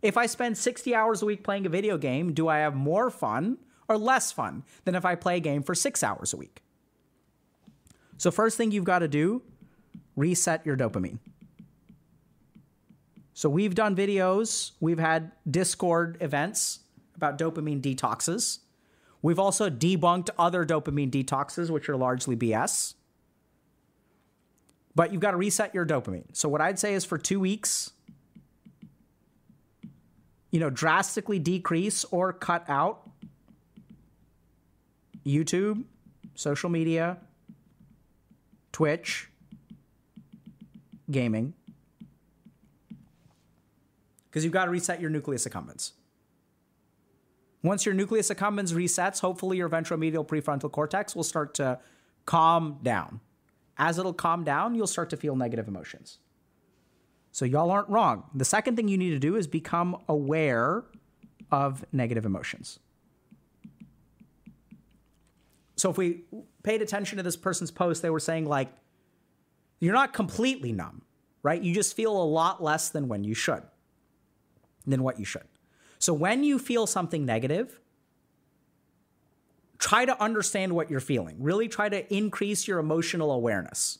If 0.00 0.16
I 0.16 0.26
spend 0.26 0.58
60 0.58 0.94
hours 0.94 1.22
a 1.22 1.26
week 1.26 1.42
playing 1.42 1.66
a 1.66 1.68
video 1.68 1.96
game, 1.98 2.32
do 2.34 2.48
I 2.48 2.58
have 2.58 2.74
more 2.74 3.10
fun 3.10 3.58
or 3.88 3.98
less 3.98 4.30
fun 4.30 4.64
than 4.84 4.94
if 4.94 5.04
I 5.04 5.14
play 5.14 5.36
a 5.36 5.40
game 5.40 5.62
for 5.62 5.74
six 5.74 6.02
hours 6.02 6.32
a 6.32 6.36
week? 6.36 6.62
So, 8.16 8.30
first 8.30 8.56
thing 8.56 8.70
you've 8.70 8.84
got 8.84 9.00
to 9.00 9.08
do, 9.08 9.42
reset 10.16 10.64
your 10.66 10.76
dopamine. 10.76 11.18
So, 13.34 13.48
we've 13.48 13.74
done 13.74 13.96
videos, 13.96 14.72
we've 14.80 14.98
had 14.98 15.32
Discord 15.50 16.18
events 16.20 16.80
about 17.16 17.38
dopamine 17.38 17.80
detoxes. 17.80 18.58
We've 19.22 19.38
also 19.38 19.70
debunked 19.70 20.30
other 20.38 20.66
dopamine 20.66 21.10
detoxes, 21.10 21.70
which 21.70 21.88
are 21.88 21.96
largely 21.96 22.36
BS. 22.36 22.94
But 24.94 25.12
you've 25.12 25.22
got 25.22 25.30
to 25.30 25.36
reset 25.36 25.74
your 25.74 25.86
dopamine. 25.86 26.24
So, 26.34 26.48
what 26.48 26.60
I'd 26.60 26.78
say 26.78 26.94
is 26.94 27.04
for 27.04 27.16
two 27.16 27.40
weeks, 27.40 27.92
you 30.50 30.60
know, 30.60 30.68
drastically 30.68 31.38
decrease 31.38 32.04
or 32.04 32.32
cut 32.32 32.68
out 32.68 33.08
YouTube, 35.24 35.84
social 36.34 36.68
media, 36.68 37.16
Twitch, 38.72 39.28
gaming. 41.12 41.54
Because 44.28 44.44
you've 44.44 44.52
got 44.52 44.64
to 44.64 44.70
reset 44.70 45.00
your 45.00 45.10
nucleus 45.10 45.46
accumbens. 45.46 45.92
Once 47.62 47.86
your 47.86 47.94
nucleus 47.94 48.30
accumbens 48.30 48.72
resets, 48.72 49.20
hopefully 49.20 49.56
your 49.56 49.68
ventromedial 49.68 50.26
prefrontal 50.26 50.70
cortex 50.70 51.14
will 51.14 51.22
start 51.22 51.54
to 51.54 51.78
calm 52.26 52.78
down. 52.82 53.20
As 53.78 53.98
it'll 53.98 54.12
calm 54.12 54.42
down, 54.42 54.74
you'll 54.74 54.86
start 54.86 55.10
to 55.10 55.16
feel 55.16 55.36
negative 55.36 55.68
emotions. 55.68 56.18
So, 57.30 57.44
y'all 57.44 57.70
aren't 57.70 57.88
wrong. 57.88 58.24
The 58.34 58.44
second 58.44 58.76
thing 58.76 58.88
you 58.88 58.98
need 58.98 59.10
to 59.10 59.18
do 59.18 59.36
is 59.36 59.46
become 59.46 59.96
aware 60.08 60.84
of 61.50 61.84
negative 61.92 62.26
emotions. 62.26 62.78
So, 65.76 65.88
if 65.90 65.96
we 65.96 66.24
paid 66.62 66.82
attention 66.82 67.16
to 67.16 67.22
this 67.22 67.36
person's 67.36 67.70
post, 67.70 68.02
they 68.02 68.10
were 68.10 68.20
saying, 68.20 68.46
like, 68.46 68.68
you're 69.82 69.92
not 69.92 70.12
completely 70.12 70.70
numb, 70.70 71.02
right? 71.42 71.60
You 71.60 71.74
just 71.74 71.96
feel 71.96 72.16
a 72.16 72.22
lot 72.22 72.62
less 72.62 72.90
than 72.90 73.08
when 73.08 73.24
you 73.24 73.34
should, 73.34 73.64
than 74.86 75.02
what 75.02 75.18
you 75.18 75.24
should. 75.24 75.42
So 75.98 76.14
when 76.14 76.44
you 76.44 76.60
feel 76.60 76.86
something 76.86 77.26
negative, 77.26 77.80
try 79.80 80.04
to 80.04 80.22
understand 80.22 80.72
what 80.72 80.88
you're 80.88 81.00
feeling. 81.00 81.34
Really 81.40 81.66
try 81.66 81.88
to 81.88 82.14
increase 82.14 82.68
your 82.68 82.78
emotional 82.78 83.32
awareness. 83.32 83.98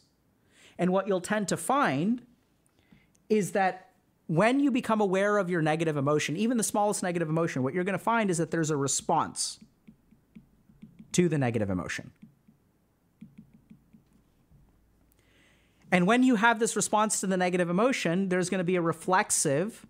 And 0.79 0.93
what 0.93 1.09
you'll 1.09 1.21
tend 1.21 1.49
to 1.49 1.57
find 1.57 2.23
is 3.29 3.51
that 3.51 3.91
when 4.29 4.61
you 4.61 4.71
become 4.71 5.01
aware 5.01 5.37
of 5.37 5.51
your 5.51 5.63
negative 5.63 5.97
emotion, 5.97 6.37
even 6.37 6.59
the 6.59 6.63
smallest 6.63 7.03
negative 7.03 7.29
emotion, 7.29 7.65
what 7.65 7.75
you're 7.75 7.83
going 7.83 7.99
to 7.99 8.05
find 8.05 8.31
is 8.31 8.39
that 8.39 8.53
there's 8.53 8.71
a 8.71 8.77
response 8.77 9.59
to 11.11 11.29
the 11.29 11.39
negative 11.39 11.71
emotion. 11.71 12.13
And 15.93 16.07
when 16.07 16.23
you 16.23 16.37
have 16.37 16.59
this 16.59 16.75
response 16.75 17.21
to 17.21 17.27
the 17.27 17.37
negative 17.37 17.69
emotion, 17.69 18.31
there's 18.31 18.49
going 18.49 18.59
to 18.59 18.65
be 18.65 18.77
a 18.77 18.81
reflexive 18.81 19.87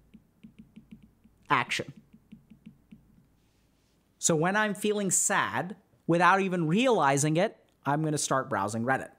action. 1.48 1.92
So 4.18 4.34
when 4.34 4.56
I'm 4.56 4.74
feeling 4.74 5.12
sad, 5.12 5.76
without 6.08 6.40
even 6.40 6.66
realizing 6.66 7.36
it, 7.36 7.56
I'm 7.86 8.00
going 8.02 8.12
to 8.12 8.18
start 8.18 8.50
browsing 8.50 8.82
Reddit. 8.82 9.10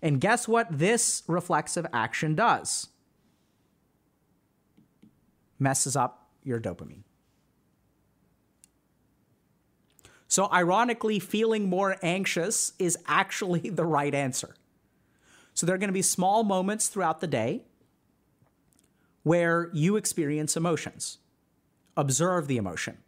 And 0.00 0.18
guess 0.20 0.48
what 0.48 0.66
this 0.70 1.22
reflexive 1.26 1.86
action 1.92 2.34
does? 2.34 2.88
Messes 5.58 5.94
up 5.94 6.28
your 6.42 6.60
dopamine. 6.60 7.02
So, 10.30 10.48
ironically, 10.52 11.18
feeling 11.18 11.68
more 11.68 11.96
anxious 12.02 12.74
is 12.78 12.96
actually 13.06 13.60
the 13.70 13.84
right 13.84 14.14
answer. 14.14 14.54
So 15.58 15.66
there 15.66 15.74
are 15.74 15.78
going 15.78 15.88
to 15.88 15.92
be 15.92 16.02
small 16.02 16.44
moments 16.44 16.86
throughout 16.86 17.20
the 17.20 17.26
day 17.26 17.64
where 19.24 19.70
you 19.72 19.96
experience 19.96 20.56
emotions. 20.56 21.18
Observe 21.96 22.46
the 22.46 22.58
emotion. 22.58 22.98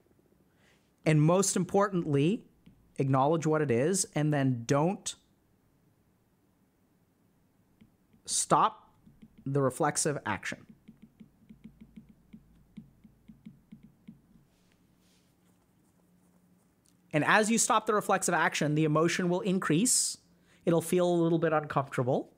And 1.07 1.23
most 1.23 1.55
importantly, 1.55 2.43
acknowledge 2.99 3.47
what 3.47 3.63
it 3.63 3.71
is 3.71 4.05
and 4.17 4.35
then 4.35 4.65
don't 4.67 5.15
stop 8.27 8.91
the 9.47 9.63
reflexive 9.63 10.19
action. 10.27 10.67
And 17.13 17.23
as 17.25 17.49
you 17.49 17.59
stop 17.59 17.87
the 17.87 17.95
reflexive 17.95 18.35
action, 18.35 18.75
the 18.75 18.83
emotion 18.83 19.29
will 19.29 19.43
increase. 19.43 20.19
It'll 20.67 20.83
feel 20.83 21.09
a 21.09 21.15
little 21.15 21.39
bit 21.39 21.53
uncomfortable. 21.53 22.33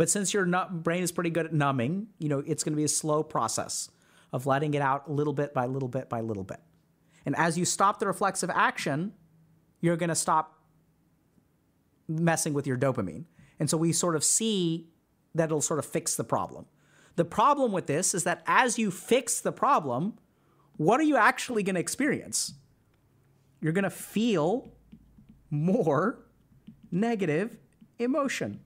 But 0.00 0.08
since 0.08 0.32
your 0.32 0.46
brain 0.70 1.02
is 1.02 1.12
pretty 1.12 1.28
good 1.28 1.44
at 1.44 1.52
numbing, 1.52 2.06
you 2.18 2.30
know, 2.30 2.42
it's 2.46 2.64
going 2.64 2.72
to 2.72 2.76
be 2.78 2.84
a 2.84 2.88
slow 2.88 3.22
process 3.22 3.90
of 4.32 4.46
letting 4.46 4.72
it 4.72 4.80
out 4.80 5.06
a 5.08 5.12
little 5.12 5.34
bit 5.34 5.52
by 5.52 5.66
little 5.66 5.90
bit 5.90 6.08
by 6.08 6.22
little 6.22 6.42
bit. 6.42 6.62
And 7.26 7.36
as 7.36 7.58
you 7.58 7.66
stop 7.66 8.00
the 8.00 8.06
reflexive 8.06 8.48
action, 8.48 9.12
you're 9.82 9.98
going 9.98 10.08
to 10.08 10.14
stop 10.14 10.58
messing 12.08 12.54
with 12.54 12.66
your 12.66 12.78
dopamine. 12.78 13.24
And 13.58 13.68
so 13.68 13.76
we 13.76 13.92
sort 13.92 14.16
of 14.16 14.24
see 14.24 14.88
that 15.34 15.50
it'll 15.50 15.60
sort 15.60 15.78
of 15.78 15.84
fix 15.84 16.16
the 16.16 16.24
problem. 16.24 16.64
The 17.16 17.26
problem 17.26 17.70
with 17.70 17.86
this 17.86 18.14
is 18.14 18.24
that 18.24 18.42
as 18.46 18.78
you 18.78 18.90
fix 18.90 19.42
the 19.42 19.52
problem, 19.52 20.14
what 20.78 20.98
are 20.98 21.04
you 21.04 21.18
actually 21.18 21.62
going 21.62 21.74
to 21.74 21.80
experience? 21.82 22.54
You're 23.60 23.74
going 23.74 23.84
to 23.84 23.90
feel 23.90 24.72
more 25.50 26.24
negative 26.90 27.58
emotion. 27.98 28.60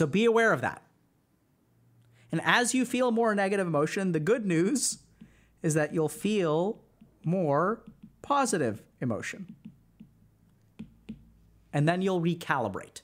So 0.00 0.06
be 0.06 0.24
aware 0.24 0.54
of 0.54 0.62
that. 0.62 0.80
And 2.32 2.40
as 2.42 2.74
you 2.74 2.86
feel 2.86 3.10
more 3.10 3.34
negative 3.34 3.66
emotion, 3.66 4.12
the 4.12 4.18
good 4.18 4.46
news 4.46 5.00
is 5.62 5.74
that 5.74 5.92
you'll 5.92 6.08
feel 6.08 6.80
more 7.22 7.82
positive 8.22 8.82
emotion. 9.02 9.54
And 11.70 11.86
then 11.86 12.00
you'll 12.00 12.22
recalibrate. 12.22 13.02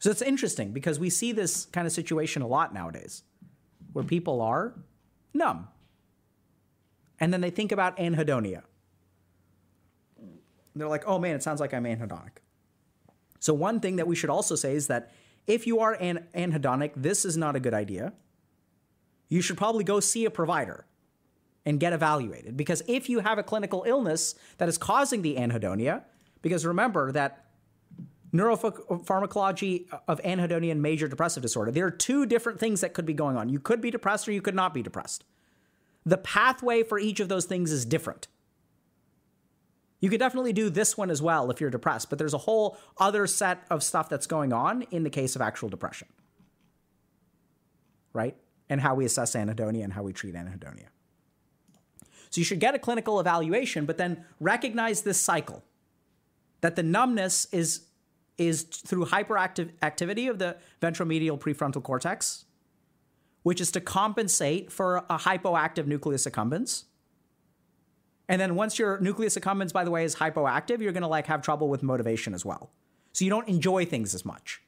So 0.00 0.10
it's 0.10 0.20
interesting 0.20 0.72
because 0.72 0.98
we 0.98 1.10
see 1.10 1.30
this 1.30 1.66
kind 1.66 1.86
of 1.86 1.92
situation 1.92 2.42
a 2.42 2.48
lot 2.48 2.74
nowadays 2.74 3.22
where 3.92 4.04
people 4.04 4.42
are 4.42 4.74
numb. 5.32 5.68
And 7.20 7.32
then 7.32 7.40
they 7.40 7.50
think 7.50 7.70
about 7.70 7.98
anhedonia. 7.98 8.62
They're 10.74 10.88
like, 10.88 11.04
oh 11.06 11.20
man, 11.20 11.36
it 11.36 11.44
sounds 11.44 11.60
like 11.60 11.72
I'm 11.72 11.84
anhedonic. 11.84 12.38
So, 13.44 13.52
one 13.52 13.78
thing 13.78 13.96
that 13.96 14.06
we 14.06 14.16
should 14.16 14.30
also 14.30 14.54
say 14.54 14.74
is 14.74 14.86
that 14.86 15.12
if 15.46 15.66
you 15.66 15.80
are 15.80 15.92
an- 16.00 16.24
anhedonic, 16.34 16.92
this 16.96 17.26
is 17.26 17.36
not 17.36 17.54
a 17.54 17.60
good 17.60 17.74
idea. 17.74 18.14
You 19.28 19.42
should 19.42 19.58
probably 19.58 19.84
go 19.84 20.00
see 20.00 20.24
a 20.24 20.30
provider 20.30 20.86
and 21.66 21.78
get 21.78 21.92
evaluated. 21.92 22.56
Because 22.56 22.82
if 22.88 23.10
you 23.10 23.18
have 23.18 23.36
a 23.36 23.42
clinical 23.42 23.84
illness 23.86 24.34
that 24.56 24.66
is 24.70 24.78
causing 24.78 25.20
the 25.20 25.36
anhedonia, 25.36 26.04
because 26.40 26.64
remember 26.64 27.12
that 27.12 27.44
neuropharmacology 28.32 29.88
of 30.08 30.22
anhedonia 30.22 30.70
and 30.70 30.80
major 30.80 31.06
depressive 31.06 31.42
disorder, 31.42 31.70
there 31.70 31.84
are 31.84 31.90
two 31.90 32.24
different 32.24 32.58
things 32.58 32.80
that 32.80 32.94
could 32.94 33.04
be 33.04 33.12
going 33.12 33.36
on. 33.36 33.50
You 33.50 33.60
could 33.60 33.82
be 33.82 33.90
depressed 33.90 34.26
or 34.26 34.32
you 34.32 34.40
could 34.40 34.54
not 34.54 34.72
be 34.72 34.82
depressed. 34.82 35.22
The 36.06 36.16
pathway 36.16 36.82
for 36.82 36.98
each 36.98 37.20
of 37.20 37.28
those 37.28 37.44
things 37.44 37.72
is 37.72 37.84
different. 37.84 38.26
You 40.04 40.10
could 40.10 40.20
definitely 40.20 40.52
do 40.52 40.68
this 40.68 40.98
one 40.98 41.10
as 41.10 41.22
well 41.22 41.50
if 41.50 41.62
you're 41.62 41.70
depressed, 41.70 42.10
but 42.10 42.18
there's 42.18 42.34
a 42.34 42.38
whole 42.44 42.76
other 42.98 43.26
set 43.26 43.64
of 43.70 43.82
stuff 43.82 44.10
that's 44.10 44.26
going 44.26 44.52
on 44.52 44.82
in 44.90 45.02
the 45.02 45.08
case 45.08 45.34
of 45.34 45.40
actual 45.40 45.70
depression. 45.70 46.08
Right? 48.12 48.36
And 48.68 48.82
how 48.82 48.94
we 48.96 49.06
assess 49.06 49.34
anhedonia 49.34 49.82
and 49.82 49.94
how 49.94 50.02
we 50.02 50.12
treat 50.12 50.34
anhedonia. 50.34 50.88
So 52.28 52.38
you 52.38 52.44
should 52.44 52.60
get 52.60 52.74
a 52.74 52.78
clinical 52.78 53.18
evaluation, 53.18 53.86
but 53.86 53.96
then 53.96 54.26
recognize 54.40 55.00
this 55.00 55.18
cycle 55.18 55.64
that 56.60 56.76
the 56.76 56.82
numbness 56.82 57.46
is 57.50 57.86
is 58.36 58.64
through 58.64 59.06
hyperactive 59.06 59.70
activity 59.80 60.26
of 60.26 60.38
the 60.38 60.58
ventromedial 60.82 61.40
prefrontal 61.40 61.82
cortex, 61.82 62.44
which 63.42 63.58
is 63.58 63.70
to 63.70 63.80
compensate 63.80 64.70
for 64.70 64.98
a 65.08 65.16
hypoactive 65.16 65.86
nucleus 65.86 66.26
accumbens 66.26 66.84
and 68.28 68.40
then 68.40 68.54
once 68.54 68.78
your 68.78 68.98
nucleus 69.00 69.36
accumbens, 69.36 69.72
by 69.72 69.84
the 69.84 69.90
way, 69.90 70.04
is 70.04 70.16
hypoactive, 70.16 70.80
you're 70.80 70.92
gonna 70.92 71.08
like 71.08 71.26
have 71.26 71.42
trouble 71.42 71.68
with 71.68 71.82
motivation 71.82 72.34
as 72.34 72.44
well. 72.44 72.70
So 73.12 73.24
you 73.24 73.30
don't 73.30 73.48
enjoy 73.48 73.84
things 73.84 74.14
as 74.14 74.24
much. 74.24 74.62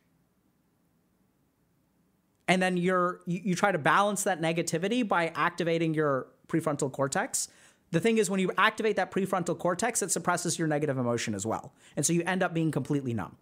And 2.49 2.63
then 2.63 2.77
you're 2.77 3.21
you, 3.27 3.41
you 3.43 3.55
try 3.55 3.73
to 3.73 3.79
balance 3.79 4.23
that 4.25 4.41
negativity 4.41 5.07
by 5.07 5.29
activating 5.35 5.95
your 5.95 6.29
prefrontal 6.49 6.93
cortex. 6.93 7.49
The 7.93 8.01
thing 8.01 8.19
is, 8.19 8.29
when 8.29 8.41
you 8.41 8.51
activate 8.59 8.97
that 8.97 9.11
prefrontal 9.11 9.59
cortex, 9.59 10.03
it 10.03 10.11
suppresses 10.11 10.59
your 10.59 10.69
negative 10.69 10.99
emotion 10.99 11.35
as 11.35 11.47
well. 11.47 11.73
And 11.97 12.05
so 12.05 12.13
you 12.13 12.23
end 12.25 12.43
up 12.43 12.53
being 12.53 12.71
completely 12.71 13.15
numb. 13.15 13.37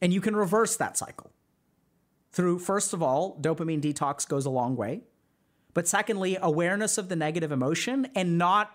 And 0.00 0.12
you 0.12 0.20
can 0.20 0.34
reverse 0.34 0.76
that 0.76 0.96
cycle 0.96 1.30
through, 2.32 2.60
first 2.60 2.92
of 2.92 3.02
all, 3.02 3.36
dopamine 3.40 3.82
detox 3.82 4.26
goes 4.26 4.46
a 4.46 4.50
long 4.50 4.76
way. 4.76 5.02
But 5.74 5.86
secondly, 5.86 6.36
awareness 6.40 6.98
of 6.98 7.08
the 7.08 7.16
negative 7.16 7.52
emotion 7.52 8.08
and 8.14 8.38
not 8.38 8.70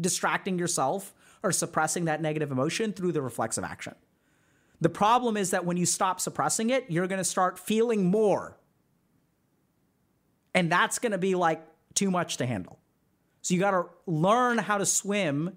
distracting 0.00 0.58
yourself 0.58 1.14
or 1.42 1.52
suppressing 1.52 2.04
that 2.04 2.20
negative 2.20 2.50
emotion 2.50 2.92
through 2.92 3.12
the 3.12 3.22
reflexive 3.22 3.64
action. 3.64 3.94
The 4.80 4.88
problem 4.88 5.36
is 5.36 5.50
that 5.50 5.64
when 5.64 5.76
you 5.76 5.86
stop 5.86 6.20
suppressing 6.20 6.70
it, 6.70 6.84
you're 6.88 7.06
going 7.06 7.18
to 7.18 7.24
start 7.24 7.58
feeling 7.58 8.06
more. 8.06 8.56
And 10.54 10.70
that's 10.70 10.98
going 10.98 11.12
to 11.12 11.18
be 11.18 11.34
like 11.34 11.62
too 11.94 12.10
much 12.10 12.38
to 12.38 12.46
handle. 12.46 12.78
So 13.42 13.54
you 13.54 13.60
got 13.60 13.70
to 13.72 13.86
learn 14.06 14.58
how 14.58 14.78
to 14.78 14.86
swim 14.86 15.56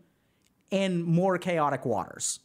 in 0.72 1.04
more 1.04 1.38
chaotic 1.38 1.86
waters. 1.86 2.40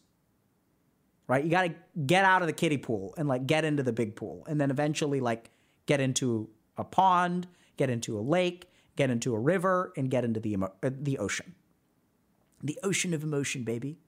Right? 1.27 1.45
You 1.45 1.51
got 1.51 1.63
to 1.63 1.75
get 2.07 2.25
out 2.25 2.43
of 2.43 2.49
the 2.49 2.55
kiddie 2.55 2.79
pool 2.79 3.15
and 3.19 3.29
like 3.29 3.47
get 3.47 3.65
into 3.65 3.83
the 3.83 3.93
big 3.93 4.17
pool 4.17 4.45
and 4.49 4.61
then 4.61 4.71
eventually 4.71 5.21
like 5.21 5.51
get 5.87 6.01
into 6.01 6.49
a 6.77 6.85
pond 6.85 7.47
get 7.79 7.89
into 7.89 8.19
a 8.19 8.21
lake, 8.21 8.69
get 8.97 9.09
into 9.09 9.35
a 9.35 9.39
river, 9.39 9.93
and 9.97 10.11
get 10.11 10.25
into 10.25 10.41
the, 10.41 10.53
emo- 10.53 10.75
uh, 10.83 10.91
the 10.93 11.17
ocean. 11.17 11.55
The 12.63 12.79
ocean 12.83 13.15
of 13.15 13.23
emotion, 13.23 13.65
baby. 13.65 13.99